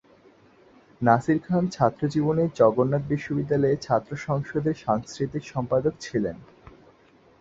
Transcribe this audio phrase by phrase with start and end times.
[1.01, 6.37] নাসির খান ছাত্র জীবনে জগন্নাথ বিশ্ববিদ্যালয়ের ছাত্র সংসদের সাংস্কৃতিক সম্পাদক ছিলেন।